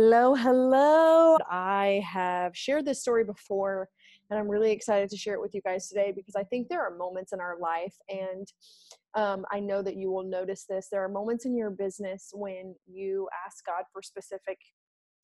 [0.00, 1.38] Hello, hello.
[1.50, 3.88] I have shared this story before,
[4.30, 6.86] and I'm really excited to share it with you guys today because I think there
[6.86, 8.46] are moments in our life, and
[9.16, 10.86] um, I know that you will notice this.
[10.88, 14.58] There are moments in your business when you ask God for specific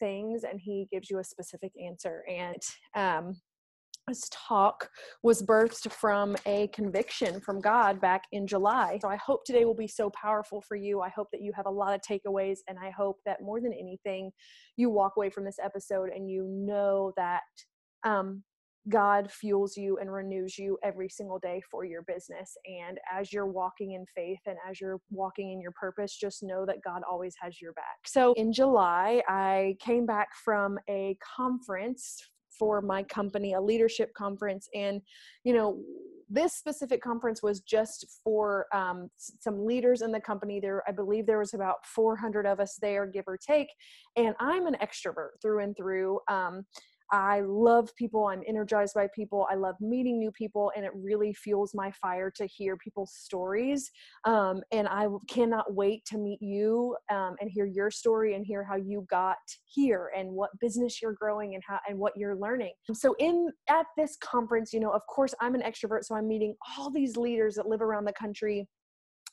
[0.01, 2.25] things, and He gives you a specific answer.
[2.29, 2.61] And
[2.97, 3.37] um,
[4.07, 4.91] this talk
[5.23, 8.99] was birthed from a conviction from God back in July.
[9.01, 11.01] So I hope today will be so powerful for you.
[11.01, 13.73] I hope that you have a lot of takeaways, and I hope that more than
[13.73, 14.31] anything,
[14.77, 17.43] you walk away from this episode and you know that
[18.05, 18.43] um,
[18.91, 22.55] God fuels you and renews you every single day for your business.
[22.67, 26.67] And as you're walking in faith and as you're walking in your purpose, just know
[26.67, 27.97] that God always has your back.
[28.05, 32.21] So in July, I came back from a conference
[32.59, 34.69] for my company, a leadership conference.
[34.75, 35.01] And,
[35.45, 35.81] you know,
[36.29, 40.59] this specific conference was just for um, some leaders in the company.
[40.61, 43.69] There, I believe there was about 400 of us there, give or take.
[44.17, 46.21] And I'm an extrovert through and through.
[46.29, 46.65] Um,
[47.15, 48.27] I love people.
[48.27, 49.47] I'm energized by people.
[49.49, 53.89] I love meeting new people, and it really fuels my fire to hear people's stories.
[54.25, 58.65] Um, and I cannot wait to meet you um, and hear your story and hear
[58.65, 62.73] how you got here and what business you're growing and how and what you're learning.
[62.93, 66.57] So in at this conference, you know, of course, I'm an extrovert, so I'm meeting
[66.77, 68.67] all these leaders that live around the country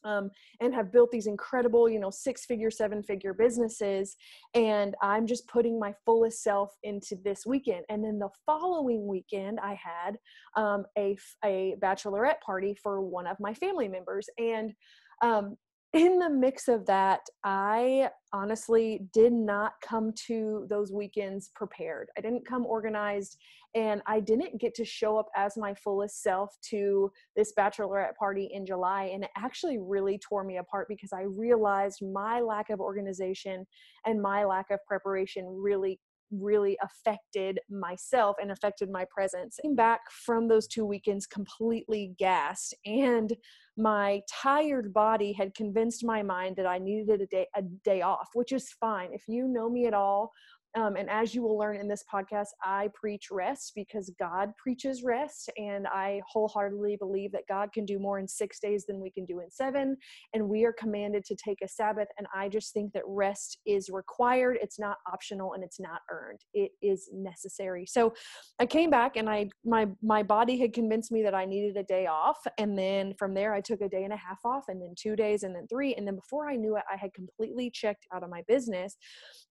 [0.03, 4.15] um, and have built these incredible, you know, six figure, seven figure businesses.
[4.53, 7.85] And I'm just putting my fullest self into this weekend.
[7.89, 10.17] And then the following weekend, I had
[10.55, 14.27] um, a, a bachelorette party for one of my family members.
[14.37, 14.73] And
[15.21, 15.55] um,
[15.93, 22.07] in the mix of that, I honestly did not come to those weekends prepared.
[22.17, 23.37] I didn't come organized
[23.75, 28.49] and I didn't get to show up as my fullest self to this bachelorette party
[28.53, 29.11] in July.
[29.13, 33.65] And it actually really tore me apart because I realized my lack of organization
[34.05, 35.99] and my lack of preparation really
[36.31, 39.57] really affected myself and affected my presence.
[39.61, 43.35] Came back from those two weekends completely gassed, and
[43.77, 48.29] my tired body had convinced my mind that I needed a day a day off,
[48.33, 49.09] which is fine.
[49.13, 50.31] If you know me at all,
[50.75, 55.03] um, and as you will learn in this podcast, I preach rest because God preaches
[55.03, 55.49] rest.
[55.57, 59.25] And I wholeheartedly believe that God can do more in six days than we can
[59.25, 59.97] do in seven.
[60.33, 62.07] And we are commanded to take a Sabbath.
[62.17, 64.57] And I just think that rest is required.
[64.61, 66.39] It's not optional and it's not earned.
[66.53, 67.85] It is necessary.
[67.85, 68.13] So
[68.59, 71.83] I came back and I my my body had convinced me that I needed a
[71.83, 72.37] day off.
[72.57, 75.17] And then from there I took a day and a half off and then two
[75.17, 75.95] days and then three.
[75.95, 78.95] And then before I knew it, I had completely checked out of my business.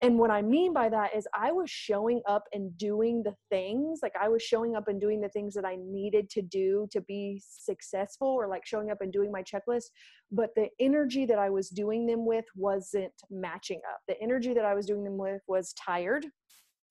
[0.00, 4.00] And what I mean by that is I was showing up and doing the things,
[4.02, 7.00] like I was showing up and doing the things that I needed to do to
[7.00, 9.90] be successful, or like showing up and doing my checklist.
[10.32, 14.00] But the energy that I was doing them with wasn't matching up.
[14.08, 16.26] The energy that I was doing them with was tired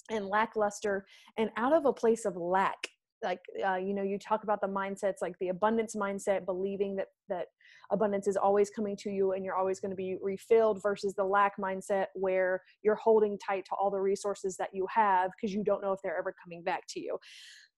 [0.09, 1.05] and lackluster
[1.37, 2.77] and out of a place of lack
[3.23, 7.07] like uh, you know you talk about the mindsets like the abundance mindset believing that
[7.27, 7.47] that
[7.91, 11.23] abundance is always coming to you and you're always going to be refilled versus the
[11.23, 15.63] lack mindset where you're holding tight to all the resources that you have because you
[15.63, 17.17] don't know if they're ever coming back to you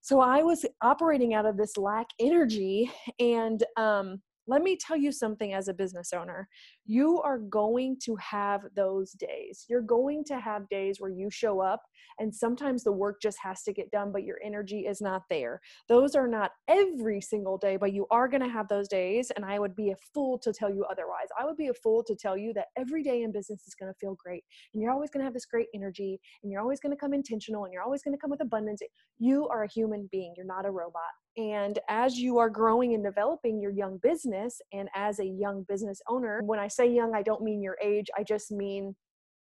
[0.02, 5.12] so i was operating out of this lack energy and um let me tell you
[5.12, 6.50] something as a business owner.
[6.91, 9.66] You are going to have those days.
[9.69, 11.81] You're going to have days where you show up
[12.19, 15.62] and sometimes the work just has to get done, but your energy is not there.
[15.88, 19.31] Those are not every single day, but you are going to have those days.
[19.34, 21.28] And I would be a fool to tell you otherwise.
[21.40, 23.90] I would be a fool to tell you that every day in business is going
[23.90, 26.81] to feel great and you're always going to have this great energy and you're always
[26.81, 28.81] going to come intentional and you're always going to come with abundance.
[29.18, 31.03] You are a human being, you're not a robot.
[31.38, 36.02] And as you are growing and developing your young business, and as a young business
[36.09, 38.96] owner, when I say young, I don't mean your age, I just mean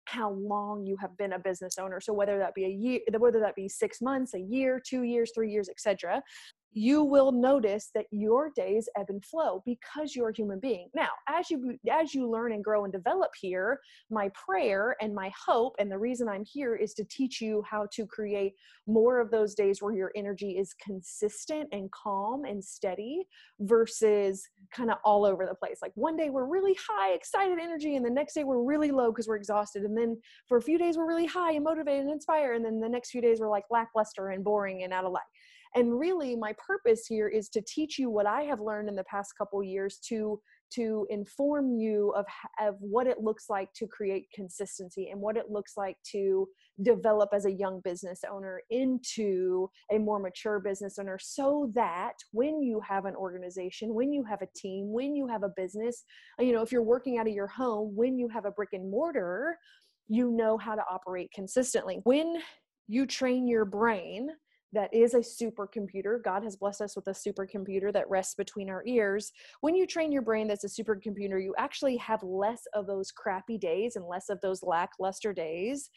[0.06, 2.00] how long you have been a business owner.
[2.00, 5.32] So whether that be a year whether that be six months a year two years
[5.34, 6.22] three years etc
[6.76, 10.90] you will notice that your days ebb and flow because you're a human being.
[10.94, 13.80] Now as you as you learn and grow and develop here
[14.12, 17.88] my prayer and my hope and the reason i'm here is to teach you how
[17.94, 18.54] to create
[18.88, 23.26] more of those days where your energy is consistent and calm and steady
[23.62, 25.80] versus kind of all over the place.
[25.82, 29.12] Like one day we're really high excited energy and the next day we're really low
[29.12, 32.12] because we're exhausted and then for a few days we're really high and motivated and
[32.12, 35.12] inspired and then the next few days we're like lackluster and boring and out of
[35.12, 35.24] light
[35.76, 39.04] and really my purpose here is to teach you what i have learned in the
[39.06, 40.40] past couple years to
[40.74, 42.26] to inform you of,
[42.60, 46.48] of what it looks like to create consistency and what it looks like to
[46.82, 52.64] develop as a young business owner into a more mature business owner so that when
[52.64, 56.04] you have an organization when you have a team when you have a business
[56.40, 58.90] you know if you're working out of your home when you have a brick and
[58.90, 59.56] mortar
[60.08, 62.00] you know how to operate consistently.
[62.04, 62.38] When
[62.88, 64.30] you train your brain,
[64.76, 66.24] that is a supercomputer.
[66.24, 69.32] God has blessed us with a supercomputer that rests between our ears.
[69.62, 73.58] When you train your brain that's a supercomputer, you actually have less of those crappy
[73.58, 75.90] days and less of those lackluster days.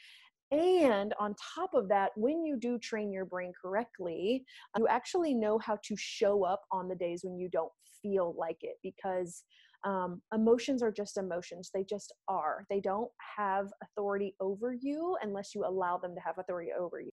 [0.51, 4.45] And on top of that, when you do train your brain correctly,
[4.79, 8.59] you actually know how to show up on the days when you don't feel like
[8.63, 9.45] it because
[9.85, 11.71] um, emotions are just emotions.
[11.75, 12.65] They just are.
[12.71, 17.11] They don't have authority over you unless you allow them to have authority over you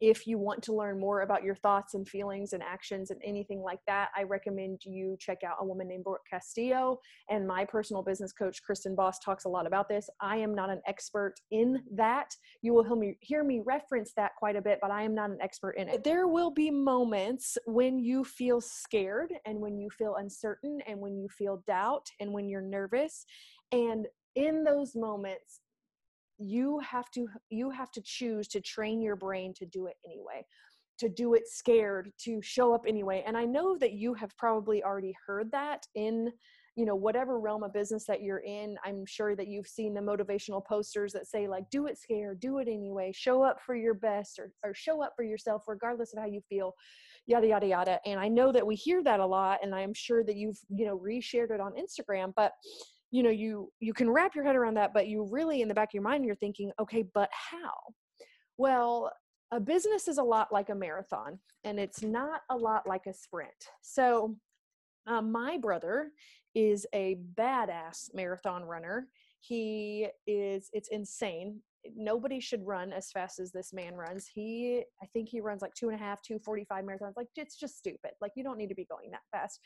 [0.00, 3.62] if you want to learn more about your thoughts and feelings and actions and anything
[3.62, 6.98] like that, I recommend you check out a woman named Brooke Castillo.
[7.30, 10.08] And my personal business coach, Kristen Boss, talks a lot about this.
[10.20, 12.34] I am not an expert in that.
[12.62, 15.30] You will hear me, hear me reference that quite a bit, but I am not
[15.30, 16.04] an expert in it.
[16.04, 21.16] There will be moments when you feel scared and when you feel uncertain and when
[21.16, 23.24] you feel doubt and when you're nervous.
[23.70, 25.60] And in those moments,
[26.42, 30.44] you have to you have to choose to train your brain to do it anyway
[30.98, 34.82] to do it scared to show up anyway and i know that you have probably
[34.82, 36.30] already heard that in
[36.76, 40.00] you know whatever realm of business that you're in i'm sure that you've seen the
[40.00, 43.94] motivational posters that say like do it scared do it anyway show up for your
[43.94, 46.72] best or, or show up for yourself regardless of how you feel
[47.26, 50.24] yada yada yada and i know that we hear that a lot and i'm sure
[50.24, 52.52] that you've you know reshared it on instagram but
[53.12, 55.74] you know you you can wrap your head around that but you really in the
[55.74, 57.72] back of your mind you're thinking okay but how?
[58.58, 59.12] Well
[59.52, 63.12] a business is a lot like a marathon and it's not a lot like a
[63.12, 63.52] sprint.
[63.82, 64.34] So
[65.06, 66.10] um, my brother
[66.54, 69.08] is a badass marathon runner
[69.42, 71.60] he is it's insane
[71.96, 74.28] nobody should run as fast as this man runs.
[74.32, 77.16] He, I think he runs like two and a half, two 45 marathons.
[77.16, 78.12] Like it's just stupid.
[78.20, 79.60] Like you don't need to be going that fast.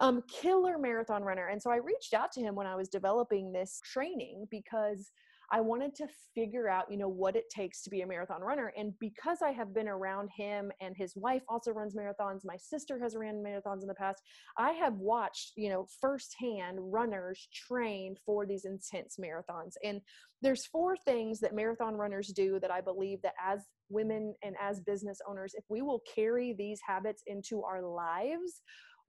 [0.00, 1.48] Um, killer marathon runner.
[1.48, 5.10] And so I reached out to him when I was developing this training because
[5.50, 8.72] I wanted to figure out, you know, what it takes to be a marathon runner.
[8.76, 12.98] And because I have been around him and his wife also runs marathons, my sister
[13.00, 14.22] has ran marathons in the past.
[14.56, 19.72] I have watched, you know, firsthand runners train for these intense marathons.
[19.84, 20.00] And
[20.40, 24.80] there's four things that marathon runners do that I believe that as women and as
[24.80, 28.62] business owners, if we will carry these habits into our lives,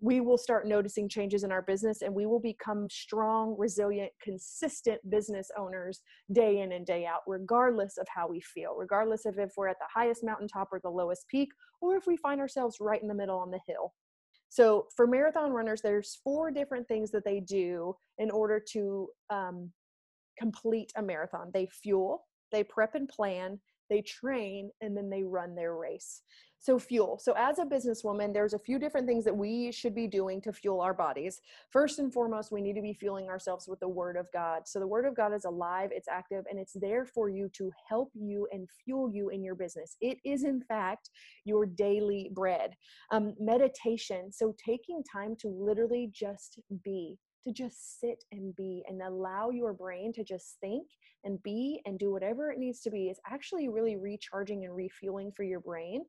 [0.04, 5.00] we will start noticing changes in our business and we will become strong, resilient, consistent
[5.10, 6.02] business owners
[6.34, 9.80] day in and day out, regardless of how we feel, regardless of if we're at
[9.80, 11.48] the highest mountaintop or the lowest peak,
[11.80, 13.94] or if we find ourselves right in the middle on the hill.
[14.50, 19.72] So, for marathon runners, there's four different things that they do in order to um,
[20.38, 21.50] complete a marathon.
[21.54, 23.58] They fuel, they prep and plan,
[23.90, 26.22] they train, and then they run their race.
[26.64, 27.20] So, fuel.
[27.22, 30.54] So, as a businesswoman, there's a few different things that we should be doing to
[30.54, 31.42] fuel our bodies.
[31.72, 34.62] First and foremost, we need to be fueling ourselves with the Word of God.
[34.66, 37.70] So, the Word of God is alive, it's active, and it's there for you to
[37.90, 39.98] help you and fuel you in your business.
[40.00, 41.10] It is, in fact,
[41.44, 42.76] your daily bread.
[43.12, 44.32] Um, meditation.
[44.32, 49.74] So, taking time to literally just be to just sit and be and allow your
[49.74, 50.88] brain to just think
[51.24, 55.32] and be and do whatever it needs to be is actually really recharging and refueling
[55.32, 56.04] for your brain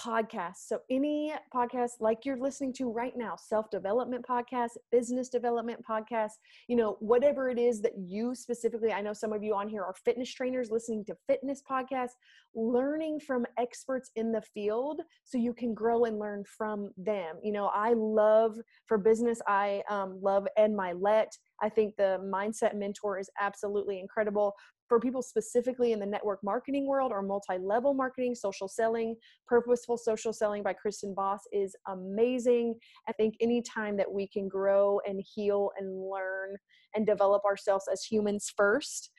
[0.00, 0.66] podcasts.
[0.66, 6.32] So, any podcast like you're listening to right now, self development podcast, business development podcast,
[6.68, 9.82] you know, whatever it is that you specifically, I know some of you on here
[9.82, 12.16] are fitness trainers listening to fitness podcasts,
[12.54, 17.36] learning from experts in the field so you can grow and learn from them.
[17.42, 21.28] You know, I love for business, I um, love Ed Mylett.
[21.62, 24.54] I think the mindset mentor is absolutely incredible
[24.88, 29.16] for people specifically in the network marketing world or multi-level marketing social selling
[29.46, 32.74] purposeful social selling by kristen boss is amazing.
[33.08, 36.56] I think anytime that we can grow and heal and learn
[36.94, 39.10] and develop ourselves as humans first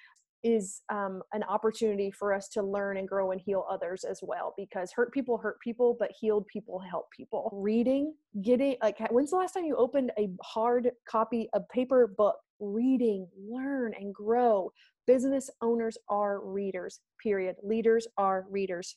[0.44, 4.54] is um, an opportunity for us to learn and grow and heal others as well
[4.58, 7.50] because hurt people hurt people but healed people help people.
[7.54, 12.36] Reading getting like when's the last time you opened a hard copy a paper book?
[12.60, 14.72] Reading learn and grow
[15.08, 18.96] business owners are readers period leaders are readers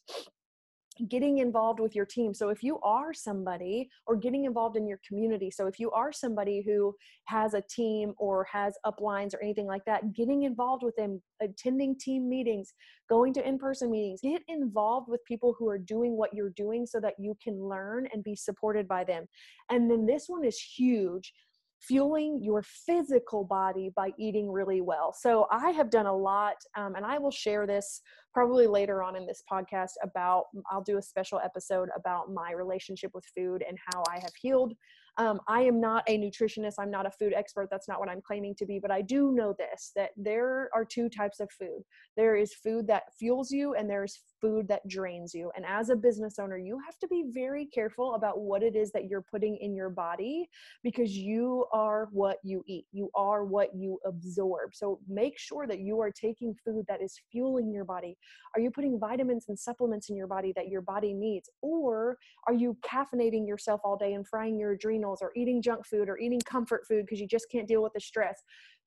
[1.09, 2.35] getting involved with your team.
[2.35, 6.12] So if you are somebody or getting involved in your community, so if you are
[6.12, 10.97] somebody who has a team or has uplines or anything like that, getting involved with
[10.97, 12.75] them, attending team meetings,
[13.09, 17.00] going to in-person meetings, get involved with people who are doing what you're doing so
[17.00, 19.26] that you can learn and be supported by them.
[19.71, 21.33] And then this one is huge
[21.80, 25.14] fueling your physical body by eating really well.
[25.18, 29.16] So I have done a lot, um, and I will share this probably later on
[29.16, 33.78] in this podcast about, I'll do a special episode about my relationship with food and
[33.92, 34.75] how I have healed
[35.16, 36.75] um, I am not a nutritionist.
[36.78, 37.68] I'm not a food expert.
[37.70, 38.78] That's not what I'm claiming to be.
[38.78, 41.82] But I do know this that there are two types of food
[42.16, 45.50] there is food that fuels you, and there's food that drains you.
[45.56, 48.90] And as a business owner, you have to be very careful about what it is
[48.92, 50.49] that you're putting in your body
[50.82, 54.75] because you are what you eat, you are what you absorb.
[54.75, 58.16] So make sure that you are taking food that is fueling your body.
[58.54, 61.50] Are you putting vitamins and supplements in your body that your body needs?
[61.62, 62.16] Or
[62.47, 66.18] are you caffeinating yourself all day and frying your adrenals or eating junk food or
[66.18, 68.42] eating comfort food because you just can't deal with the stress?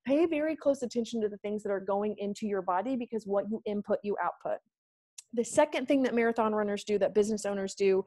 [0.06, 3.46] Pay very close attention to the things that are going into your body because what
[3.50, 4.60] you input, you output.
[5.34, 8.06] The second thing that marathon runners do, that business owners do,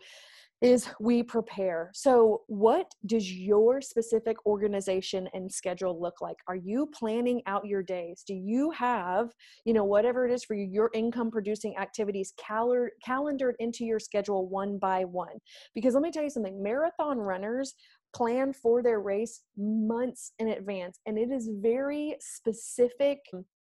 [0.62, 1.90] is we prepare.
[1.92, 6.36] So, what does your specific organization and schedule look like?
[6.48, 8.24] Are you planning out your days?
[8.26, 9.32] Do you have,
[9.66, 13.98] you know, whatever it is for you, your income producing activities cal- calendared into your
[13.98, 15.38] schedule one by one?
[15.74, 17.74] Because let me tell you something marathon runners
[18.14, 23.18] plan for their race months in advance, and it is very specific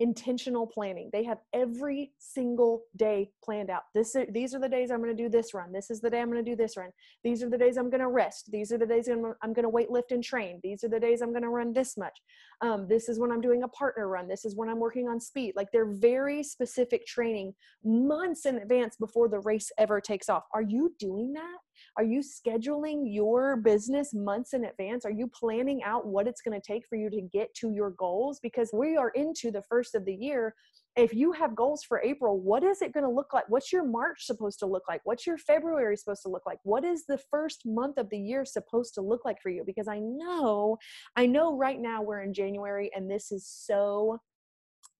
[0.01, 1.11] intentional planning.
[1.13, 3.83] They have every single day planned out.
[3.95, 5.73] This these are the days I'm going to do this run.
[5.73, 6.91] This is the day I'm going to do this run.
[7.25, 8.51] These are the days I'm going to rest.
[8.51, 10.61] These are the days I'm, I'm going to weight lift and train.
[10.63, 12.19] These are the days I'm going to run this much.
[12.61, 14.29] Um, this is when I'm doing a partner run.
[14.29, 15.55] This is when I'm working on speed.
[15.57, 20.45] Like they're very specific training months in advance before the race ever takes off.
[20.53, 21.59] Are you doing that?
[21.97, 25.05] Are you scheduling your business months in advance?
[25.05, 27.91] Are you planning out what it's going to take for you to get to your
[27.91, 28.41] goals?
[28.43, 30.55] Because we are into the first of the year.
[30.97, 33.45] If you have goals for April, what is it going to look like?
[33.49, 35.03] What's your March supposed to look like?
[35.05, 36.59] What's your February supposed to look like?
[36.63, 39.63] What is the first month of the year supposed to look like for you?
[39.67, 40.79] Because I know,
[41.15, 44.19] I know right now we're in January and this is so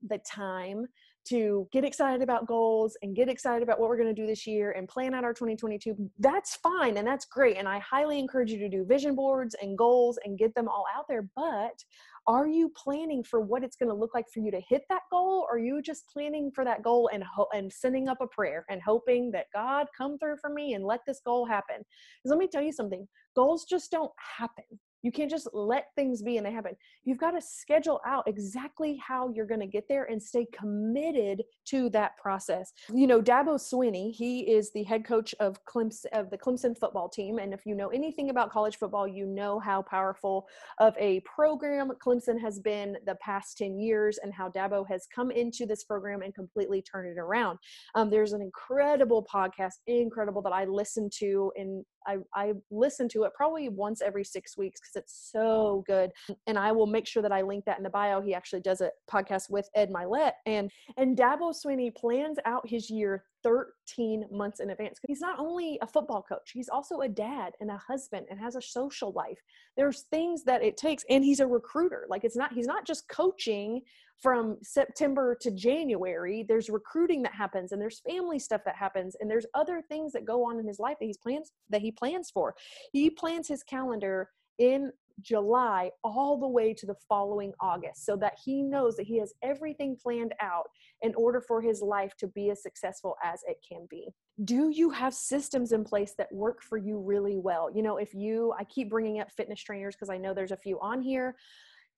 [0.07, 0.87] the time
[1.29, 4.47] to get excited about goals and get excited about what we're going to do this
[4.47, 8.51] year and plan out our 2022 that's fine and that's great and i highly encourage
[8.51, 11.83] you to do vision boards and goals and get them all out there but
[12.29, 15.03] are you planning for what it's going to look like for you to hit that
[15.11, 18.27] goal or are you just planning for that goal and ho- and sending up a
[18.27, 21.77] prayer and hoping that god come through for me and let this goal happen?
[21.77, 24.65] Because let me tell you something goals just don't happen
[25.07, 26.75] you can't just let things be and they happen.
[27.05, 31.45] You've got to schedule out exactly how you're going to get there and stay committed
[31.67, 32.73] to that process.
[32.93, 37.09] You know, Dabo Swinney, he is the head coach of Clemson of the Clemson football
[37.09, 40.49] team and if you know anything about college football, you know how powerful
[40.79, 45.31] of a program Clemson has been the past 10 years and how Dabo has come
[45.31, 47.61] into this program and completely turned it around.
[47.95, 53.25] Um, there's an incredible podcast, incredible that I listen to and I, I listen to
[53.25, 56.11] it probably once every six weeks because it's so good.
[56.47, 58.21] And I will make sure that I link that in the bio.
[58.21, 60.33] He actually does a podcast with Ed Mylett.
[60.47, 64.99] And and Dabo Swinney plans out his year 13 months in advance.
[65.07, 68.57] He's not only a football coach, he's also a dad and a husband and has
[68.57, 69.39] a social life.
[69.77, 72.07] There's things that it takes and he's a recruiter.
[72.09, 73.83] Like it's not he's not just coaching
[74.21, 76.45] from September to January.
[76.49, 80.25] There's recruiting that happens and there's family stuff that happens and there's other things that
[80.25, 82.55] go on in his life that he's plans that he plans for.
[82.93, 88.35] He plans his calendar in July all the way to the following August so that
[88.45, 90.67] he knows that he has everything planned out
[91.03, 94.09] in order for his life to be as successful as it can be.
[94.45, 97.71] Do you have systems in place that work for you really well?
[97.75, 100.57] You know, if you, I keep bringing up fitness trainers because I know there's a
[100.57, 101.37] few on here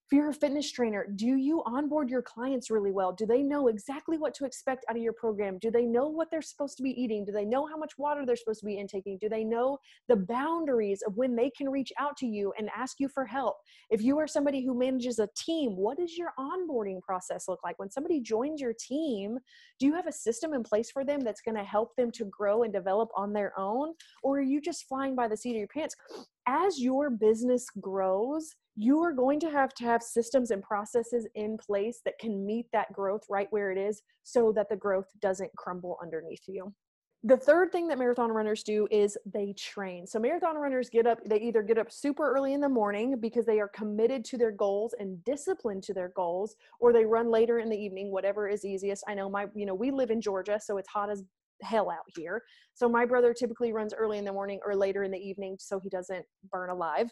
[0.08, 3.12] if you're a fitness trainer, do you onboard your clients really well?
[3.12, 5.58] Do they know exactly what to expect out of your program?
[5.58, 7.26] Do they know what they're supposed to be eating?
[7.26, 9.18] Do they know how much water they're supposed to be intaking?
[9.20, 9.76] Do they know
[10.08, 13.56] the boundaries of when they can reach out to you and ask you for help?
[13.90, 17.78] If you are somebody who manages a team, what does your onboarding process look like?
[17.78, 19.36] When somebody joins your team,
[19.78, 22.24] do you have a system in place for them that's going to help them to
[22.24, 23.92] grow and develop on their own?
[24.22, 25.96] Or are you just flying by the seat of your pants?
[26.46, 31.58] As your business grows, you are going to have to have systems and processes in
[31.58, 35.50] place that can meet that growth right where it is so that the growth doesn't
[35.56, 36.72] crumble underneath you
[37.24, 40.06] the third thing that marathon runners do is they train.
[40.06, 43.44] So marathon runners get up, they either get up super early in the morning because
[43.44, 47.58] they are committed to their goals and disciplined to their goals, or they run later
[47.58, 49.02] in the evening, whatever is easiest.
[49.08, 51.24] I know my, you know, we live in Georgia, so it's hot as
[51.60, 52.40] hell out here.
[52.74, 55.80] So my brother typically runs early in the morning or later in the evening so
[55.80, 57.10] he doesn't burn alive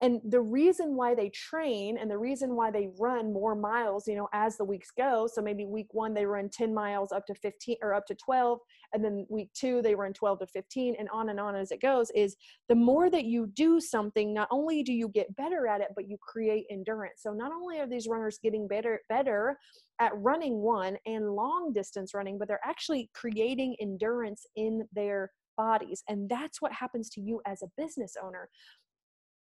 [0.00, 4.16] and the reason why they train and the reason why they run more miles you
[4.16, 7.34] know as the weeks go so maybe week one they run 10 miles up to
[7.34, 8.58] 15 or up to 12
[8.92, 11.80] and then week two they run 12 to 15 and on and on as it
[11.80, 12.36] goes is
[12.68, 16.08] the more that you do something not only do you get better at it but
[16.08, 17.20] you create endurance.
[17.22, 19.58] So not only are these runners getting better better
[20.00, 26.02] at running one and long distance running but they're actually creating endurance in their bodies
[26.08, 28.48] and that's what happens to you as a business owner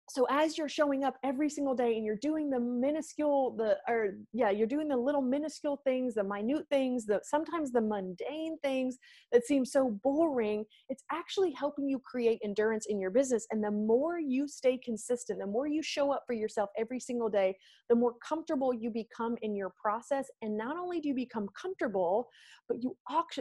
[0.09, 4.15] so as you're showing up every single day and you're doing the minuscule the or
[4.31, 8.97] yeah you're doing the little minuscule things the minute things the sometimes the mundane things
[9.31, 13.45] that seem so boring it's actually helping you create endurance in your business.
[13.51, 17.29] And the more you stay consistent the more you show up for yourself every single
[17.29, 17.55] day
[17.89, 20.27] the more comfortable you become in your process.
[20.41, 22.29] And not only do you become comfortable
[22.67, 22.95] but you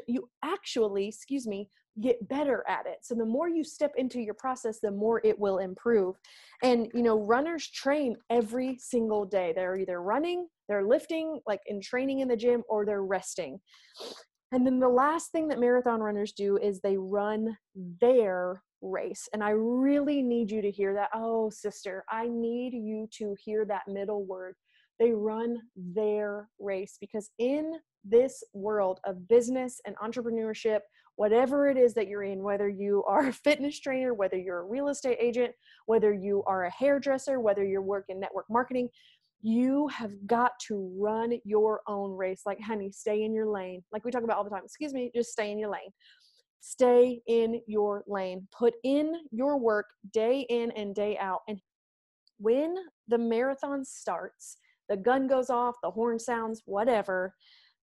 [0.06, 2.98] you actually excuse me get better at it.
[3.02, 6.16] So the more you step into your process, the more it will improve.
[6.62, 9.52] And you know, runners train every single day.
[9.54, 13.60] They're either running, they're lifting, like in training in the gym, or they're resting.
[14.52, 17.56] And then the last thing that marathon runners do is they run
[18.00, 19.28] their race.
[19.32, 21.10] And I really need you to hear that.
[21.14, 24.54] Oh, sister, I need you to hear that middle word.
[24.98, 27.72] They run their race because in
[28.04, 30.80] this world of business and entrepreneurship,
[31.16, 34.66] whatever it is that you're in, whether you are a fitness trainer, whether you're a
[34.66, 35.52] real estate agent,
[35.86, 38.88] whether you are a hairdresser, whether you're working network marketing,
[39.42, 42.42] you have got to run your own race.
[42.46, 43.82] Like, honey, stay in your lane.
[43.92, 44.62] Like we talk about all the time.
[44.64, 45.90] Excuse me, just stay in your lane.
[46.60, 48.48] Stay in your lane.
[48.56, 51.40] Put in your work day in and day out.
[51.48, 51.60] And
[52.38, 52.74] when
[53.08, 54.56] the marathon starts,
[54.88, 57.34] the gun goes off, the horn sounds, whatever,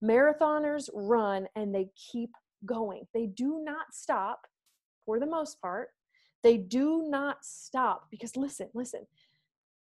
[0.02, 2.30] marathoners run and they keep
[2.66, 3.06] going.
[3.14, 4.42] They do not stop
[5.04, 5.88] for the most part.
[6.42, 9.06] They do not stop because listen, listen.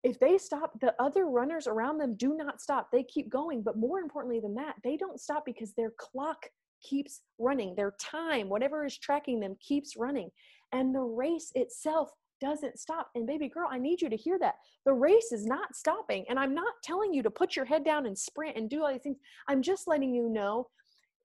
[0.04, 2.90] If they stop, the other runners around them do not stop.
[2.92, 3.62] They keep going.
[3.64, 6.46] But more importantly than that, they don't stop because their clock
[6.82, 7.76] keeps running.
[7.76, 10.30] Their time, whatever is tracking them, keeps running.
[10.72, 13.10] And the race itself doesn't stop.
[13.16, 14.56] And baby girl, I need you to hear that.
[14.86, 16.26] The race is not stopping.
[16.30, 18.92] And I'm not telling you to put your head down and sprint and do all
[18.92, 19.18] these things.
[19.48, 20.68] I'm just letting you know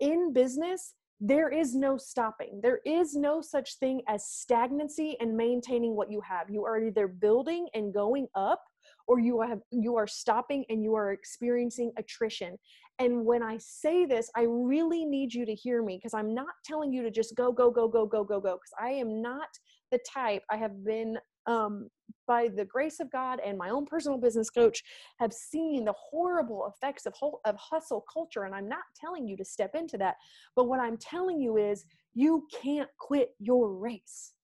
[0.00, 2.58] in business, there is no stopping.
[2.64, 6.50] There is no such thing as stagnancy and maintaining what you have.
[6.50, 8.60] You are either building and going up
[9.06, 12.58] or you have you are stopping and you are experiencing attrition.
[12.98, 16.54] And when I say this, I really need you to hear me because I'm not
[16.64, 19.48] telling you to just go go go go go go go because I am not
[19.92, 21.88] the type I have been um,
[22.26, 24.82] by the grace of God and my own personal business coach,
[25.18, 28.44] have seen the horrible effects of, whole, of hustle culture.
[28.44, 30.16] And I'm not telling you to step into that.
[30.56, 34.34] But what I'm telling you is you can't quit your race.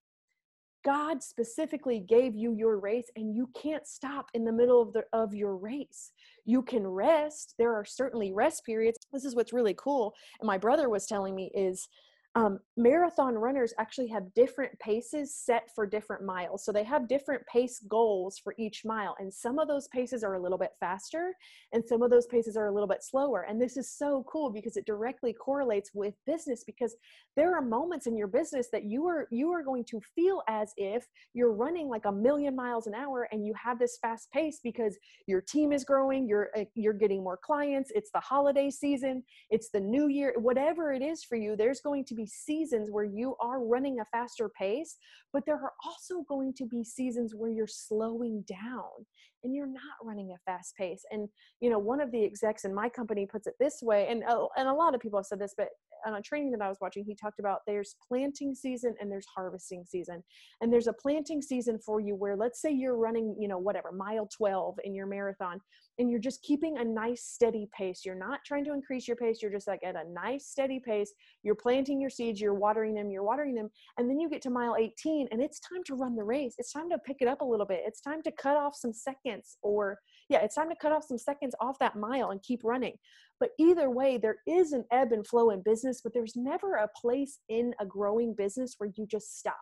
[0.85, 5.03] God specifically gave you your race and you can't stop in the middle of the
[5.11, 6.11] of your race.
[6.45, 7.55] You can rest.
[7.57, 8.97] There are certainly rest periods.
[9.11, 10.13] This is what's really cool.
[10.39, 11.89] And my brother was telling me is
[12.35, 16.63] um, marathon runners actually have different paces set for different miles.
[16.63, 19.15] So they have different pace goals for each mile.
[19.19, 21.33] And some of those paces are a little bit faster
[21.73, 23.47] and some of those paces are a little bit slower.
[23.49, 26.95] And this is so cool because it directly correlates with business because
[27.35, 30.71] there are moments in your business that you are you are going to feel as
[30.77, 34.59] if you're running like a million miles an hour and you have this fast pace
[34.63, 39.23] because your team is growing, you're uh, you're getting more clients, it's the holiday season,
[39.49, 43.35] it's the new year, whatever it is for you, there's going to seasons where you
[43.41, 44.97] are running a faster pace,
[45.33, 49.05] but there are also going to be seasons where you're slowing down
[49.43, 51.03] and you're not running a fast pace.
[51.11, 51.29] And,
[51.61, 54.47] you know, one of the execs in my company puts it this way, and, uh,
[54.57, 55.69] and a lot of people have said this, but
[56.05, 59.25] on a training that I was watching, he talked about there's planting season and there's
[59.35, 60.23] harvesting season.
[60.61, 63.91] And there's a planting season for you where let's say you're running, you know, whatever,
[63.91, 65.59] mile 12 in your marathon
[65.99, 68.01] and you're just keeping a nice steady pace.
[68.05, 69.41] You're not trying to increase your pace.
[69.41, 71.13] You're just like at a nice steady pace.
[71.43, 73.69] You're planting your seeds, you're watering them, you're watering them.
[73.97, 76.55] And then you get to mile 18 and it's time to run the race.
[76.57, 77.81] It's time to pick it up a little bit.
[77.85, 81.17] It's time to cut off some seconds or yeah, it's time to cut off some
[81.17, 82.93] seconds off that mile and keep running.
[83.39, 86.89] But either way, there is an ebb and flow in business, but there's never a
[86.99, 89.59] place in a growing business where you just stop.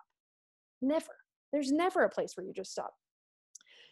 [0.82, 1.06] Never.
[1.52, 2.92] There's never a place where you just stop.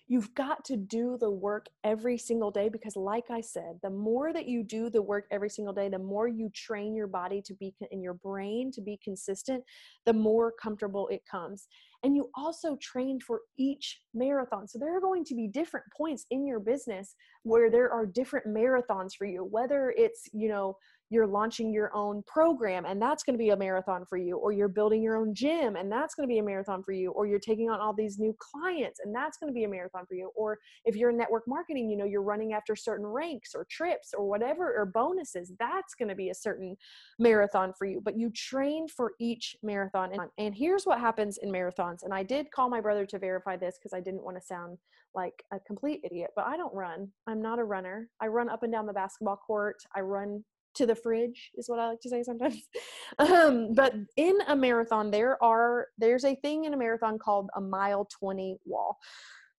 [0.08, 4.32] You've got to do the work every single day because, like I said, the more
[4.34, 7.56] that you do the work every single day, the more you train your body to
[7.56, 9.64] be in your brain to be consistent,
[10.06, 11.68] the more comfortable it comes.
[12.04, 14.68] And you also train for each marathon.
[14.68, 18.46] So there are going to be different points in your business where there are different
[18.48, 20.78] marathons for you, whether it's, you know,
[21.10, 24.52] you're launching your own program and that's going to be a marathon for you or
[24.52, 27.28] you're building your own gym and that's going to be a marathon for you or
[27.28, 30.16] you're taking on all these new clients and that's going to be a marathon for
[30.16, 33.66] you or if you're in network marketing you know you're running after certain ranks or
[33.70, 36.76] trips or whatever or bonuses that's going to be a certain
[37.20, 41.52] marathon for you but you train for each marathon and, and here's what happens in
[41.52, 44.46] marathons and i did call my brother to verify this because i didn't want to
[44.46, 44.78] sound
[45.16, 47.08] like a complete idiot, but I don't run.
[47.26, 48.10] I'm not a runner.
[48.22, 49.78] I run up and down the basketball court.
[49.96, 50.44] I run
[50.76, 52.64] to the fridge is what I like to say sometimes.
[53.20, 57.62] um, but in a marathon, there are there's a thing in a marathon called a
[57.62, 58.98] mile 20 wall.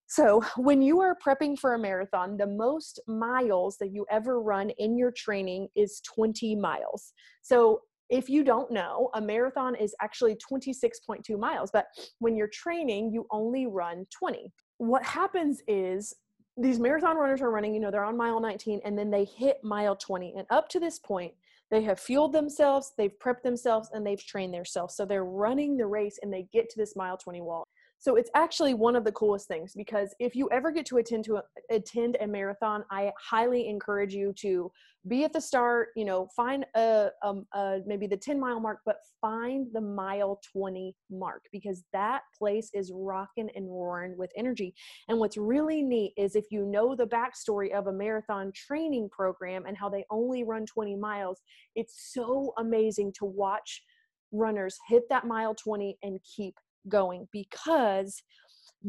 [0.09, 4.71] So, when you are prepping for a marathon, the most miles that you ever run
[4.71, 7.13] in your training is 20 miles.
[7.43, 11.87] So, if you don't know, a marathon is actually 26.2 miles, but
[12.21, 16.15] when you're training, you only run 20 what happens is
[16.57, 19.63] these marathon runners are running, you know, they're on mile 19 and then they hit
[19.63, 20.35] mile 20.
[20.37, 21.35] And up to this point,
[21.71, 24.95] they have fueled themselves, they've prepped themselves, and they've trained themselves.
[24.95, 27.65] So they're running the race and they get to this mile 20 wall.
[27.99, 31.25] So it's actually one of the coolest things because if you ever get to attend
[31.25, 34.71] to a, attend a marathon, I highly encourage you to
[35.09, 35.89] be at the start.
[35.97, 40.41] You know, find a, um, a maybe the 10 mile mark, but find the mile
[40.53, 44.75] 20 mark because that place is rocking and roaring with energy.
[45.09, 49.65] And what's really neat is if you know the backstory of a marathon training program
[49.67, 51.41] and how they only run 20 miles,
[51.75, 53.83] it's so amazing to watch
[54.33, 56.55] runners hit that mile 20 and keep
[56.89, 58.23] going because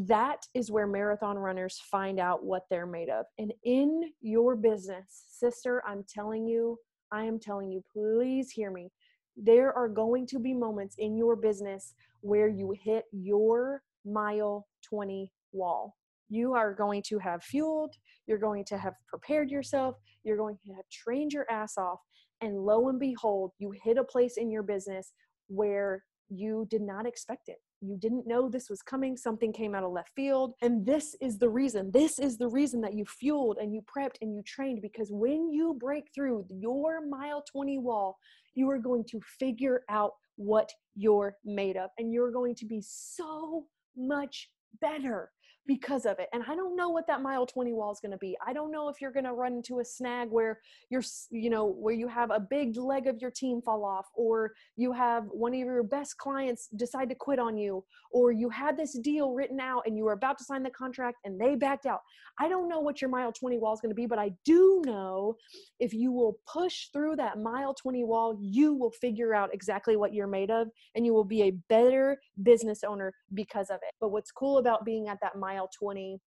[0.05, 3.25] that is where marathon runners find out what they're made of.
[3.39, 6.77] And in your business, sister, I'm telling you,
[7.11, 8.91] I am telling you, please hear me.
[9.35, 15.31] There are going to be moments in your business where you hit your mile 20
[15.51, 15.95] wall.
[16.29, 17.95] You are going to have fueled,
[18.27, 21.99] you're going to have prepared yourself, you're going to have trained your ass off.
[22.41, 25.13] And lo and behold, you hit a place in your business
[25.47, 29.83] where you did not expect it you didn't know this was coming something came out
[29.83, 33.57] of left field and this is the reason this is the reason that you fueled
[33.57, 38.17] and you prepped and you trained because when you break through your mile 20 wall
[38.55, 42.81] you are going to figure out what you're made of and you're going to be
[42.81, 44.49] so much
[44.81, 45.31] better
[45.67, 46.29] because of it.
[46.33, 48.37] And I don't know what that mile 20 wall is going to be.
[48.45, 51.65] I don't know if you're going to run into a snag where you're, you know,
[51.65, 55.53] where you have a big leg of your team fall off, or you have one
[55.53, 59.59] of your best clients decide to quit on you, or you had this deal written
[59.59, 62.01] out and you were about to sign the contract and they backed out.
[62.39, 64.81] I don't know what your mile 20 wall is going to be, but I do
[64.85, 65.35] know
[65.79, 70.13] if you will push through that mile 20 wall, you will figure out exactly what
[70.13, 73.93] you're made of and you will be a better business owner because of it.
[73.99, 76.19] But what's cool about being at that mile mile 20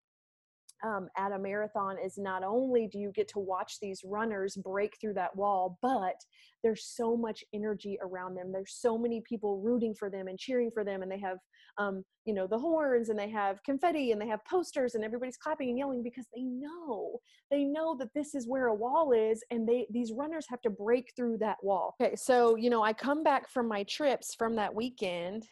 [0.83, 4.97] um, at a marathon is not only do you get to watch these runners break
[4.99, 6.15] through that wall, but
[6.63, 8.51] there's so much energy around them.
[8.51, 11.37] There's so many people rooting for them and cheering for them, and they have,
[11.77, 15.37] um, you know, the horns and they have confetti and they have posters, and everybody's
[15.37, 17.19] clapping and yelling because they know
[17.51, 20.71] they know that this is where a wall is, and they these runners have to
[20.71, 21.95] break through that wall.
[22.01, 25.47] Okay, so you know, I come back from my trips from that weekend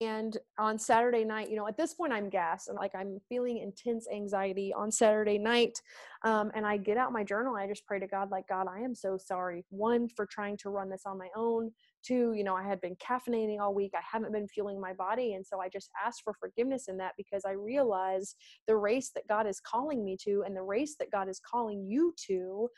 [0.00, 3.58] and on saturday night you know at this point i'm gassed and like i'm feeling
[3.58, 5.80] intense anxiety on saturday night
[6.22, 8.80] um, and i get out my journal i just pray to god like god i
[8.80, 11.70] am so sorry one for trying to run this on my own
[12.06, 15.34] two you know i had been caffeinating all week i haven't been fueling my body
[15.34, 19.26] and so i just asked for forgiveness in that because i realized the race that
[19.28, 22.68] god is calling me to and the race that god is calling you to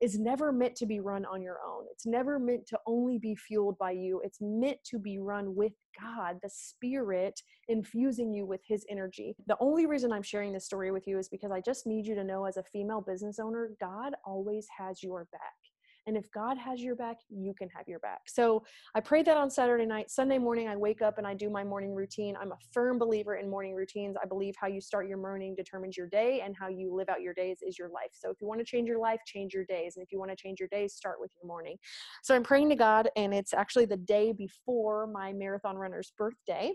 [0.00, 3.34] is never meant to be run on your own it's never meant to only be
[3.34, 8.60] fueled by you it's meant to be run with God, the Spirit, infusing you with
[8.66, 9.34] His energy.
[9.46, 12.14] The only reason I'm sharing this story with you is because I just need you
[12.14, 15.63] to know as a female business owner, God always has your back.
[16.06, 18.20] And if God has your back, you can have your back.
[18.26, 18.62] So
[18.94, 20.10] I prayed that on Saturday night.
[20.10, 22.36] Sunday morning, I wake up and I do my morning routine.
[22.38, 24.16] I'm a firm believer in morning routines.
[24.22, 27.22] I believe how you start your morning determines your day, and how you live out
[27.22, 28.10] your days is your life.
[28.12, 29.96] So if you want to change your life, change your days.
[29.96, 31.76] And if you want to change your days, start with your morning.
[32.22, 36.74] So I'm praying to God, and it's actually the day before my marathon runner's birthday.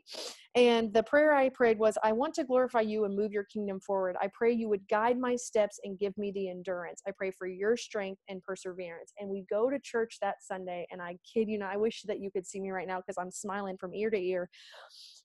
[0.56, 3.80] And the prayer I prayed was, I want to glorify you and move your kingdom
[3.80, 4.16] forward.
[4.20, 7.02] I pray you would guide my steps and give me the endurance.
[7.08, 10.88] I pray for your strength and perseverance and we go to church that Sunday.
[10.92, 13.18] And I kid you not, I wish that you could see me right now because
[13.20, 14.50] I'm smiling from ear to ear.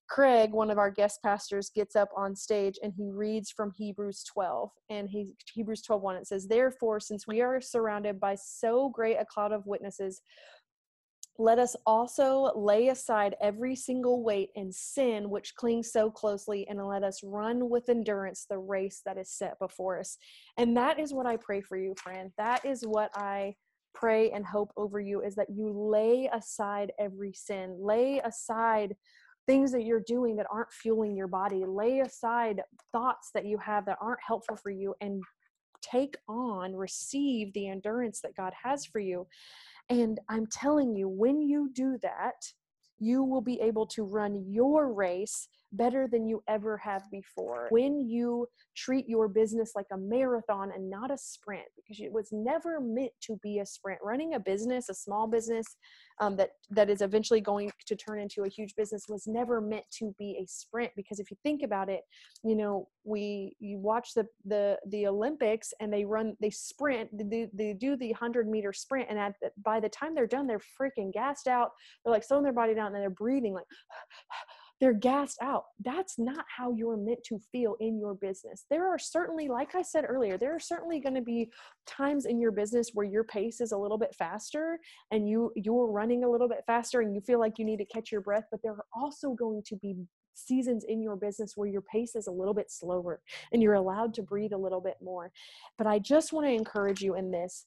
[0.09, 4.25] Craig, one of our guest pastors, gets up on stage and he reads from Hebrews
[4.33, 4.71] 12.
[4.91, 9.17] And he Hebrews 12 1, it says, Therefore, since we are surrounded by so great
[9.17, 10.21] a cloud of witnesses,
[11.39, 16.87] let us also lay aside every single weight and sin which clings so closely, and
[16.87, 20.17] let us run with endurance the race that is set before us.
[20.59, 22.31] And that is what I pray for you, friend.
[22.39, 23.57] That is what I
[23.95, 28.95] pray and hope over you is that you lay aside every sin, lay aside
[29.47, 33.85] things that you're doing that aren't fueling your body, lay aside thoughts that you have
[33.87, 35.23] that aren't helpful for you, and
[35.83, 39.27] take on, receive the endurance that God has for you.
[39.91, 42.43] And I'm telling you, when you do that,
[42.99, 47.69] you will be able to run your race better than you ever have before.
[47.71, 52.29] When you treat your business like a marathon and not a sprint, because it was
[52.33, 54.01] never meant to be a sprint.
[54.03, 55.67] Running a business, a small business
[56.21, 59.85] um, that that is eventually going to turn into a huge business, was never meant
[59.99, 60.93] to be a sprint.
[60.97, 62.03] Because if you think about it,
[62.45, 67.49] you know, we you watch the the the Olympics and they run they sprint, they,
[67.53, 70.61] they do the hundred meter sprint, and at the, by the time they're done, they're
[70.81, 71.71] freaking gassed out.
[72.05, 73.65] They're like slowing their body down and they're breathing like
[74.81, 75.65] they're gassed out.
[75.83, 78.67] That's not how you're meant to feel in your business.
[78.71, 81.51] There are certainly, like I said earlier, there are certainly going to be
[81.87, 84.79] times in your business where your pace is a little bit faster
[85.11, 87.85] and you you're running a little bit faster and you feel like you need to
[87.85, 89.95] catch your breath, but there are also going to be
[90.35, 93.21] seasons in your business where your pace is a little bit slower
[93.53, 95.31] and you're allowed to breathe a little bit more.
[95.79, 97.67] But I just want to encourage you in this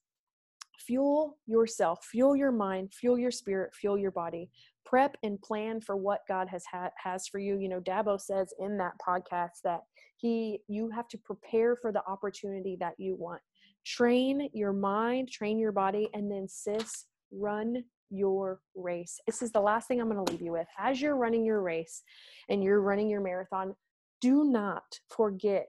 [0.78, 4.50] fuel yourself, fuel your mind, fuel your spirit, fuel your body
[4.88, 7.58] prep and plan for what God has ha- has for you.
[7.60, 9.82] You know, Dabo says in that podcast that
[10.16, 13.42] he you have to prepare for the opportunity that you want.
[13.86, 19.20] Train your mind, train your body, and then sis, run your race.
[19.28, 20.68] This is the last thing I'm going to leave you with.
[20.80, 22.04] As you're running your race
[22.50, 23.76] and you're running your marathon,
[24.22, 25.68] do not forget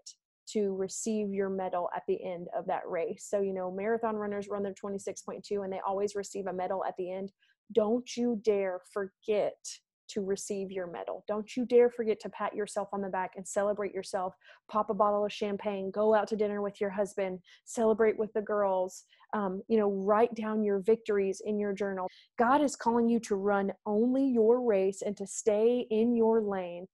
[0.52, 3.26] to receive your medal at the end of that race.
[3.28, 6.94] So, you know, marathon runners run their 26.2 and they always receive a medal at
[6.96, 7.32] the end
[7.72, 9.56] don't you dare forget
[10.08, 11.24] to receive your medal.
[11.28, 14.34] Don't you dare forget to pat yourself on the back and celebrate yourself.
[14.70, 18.40] Pop a bottle of champagne, go out to dinner with your husband, celebrate with the
[18.40, 19.04] girls.
[19.34, 22.08] Um, you know, write down your victories in your journal.
[22.38, 26.86] God is calling you to run only your race and to stay in your lane.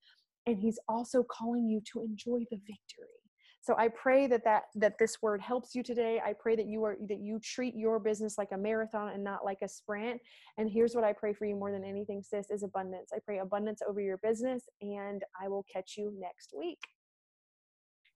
[0.47, 3.24] And He's also calling you to enjoy the victory
[3.65, 6.21] so i pray that that that this word helps you today.
[6.25, 9.45] I pray that you are that you treat your business like a marathon and not
[9.45, 10.21] like a sprint.
[10.59, 13.11] And here's what i pray for you more than anything sis is abundance.
[13.15, 16.79] I pray abundance over your business and i will catch you next week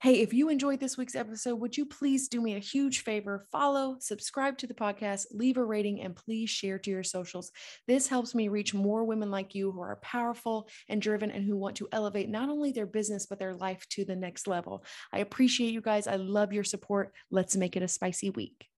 [0.01, 3.45] Hey, if you enjoyed this week's episode, would you please do me a huge favor?
[3.51, 7.51] Follow, subscribe to the podcast, leave a rating, and please share to your socials.
[7.89, 11.57] This helps me reach more women like you who are powerful and driven and who
[11.57, 14.85] want to elevate not only their business, but their life to the next level.
[15.13, 16.07] I appreciate you guys.
[16.07, 17.13] I love your support.
[17.33, 18.69] Let's make it a spicy week.